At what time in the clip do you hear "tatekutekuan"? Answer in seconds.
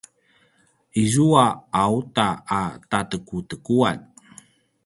2.89-3.97